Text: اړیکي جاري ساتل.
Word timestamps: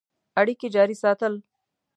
اړیکي 0.39 0.67
جاري 0.75 0.95
ساتل. 1.03 1.33